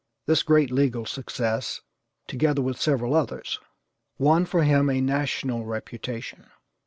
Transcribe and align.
This 0.25 0.41
great 0.41 0.71
legal 0.71 1.05
success, 1.05 1.81
together 2.25 2.59
with 2.59 2.81
several 2.81 3.13
others, 3.13 3.59
won 4.17 4.45
for 4.47 4.63
him 4.63 4.89
a 4.89 4.99
national 4.99 5.63
reputation. 5.65 6.47